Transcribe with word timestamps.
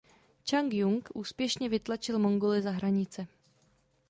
Čang 0.43 0.73
Jung 0.73 1.01
úspěšně 1.13 1.69
vytlačil 1.69 2.19
Mongoly 2.19 2.61
za 2.61 2.71
hranice. 2.71 3.27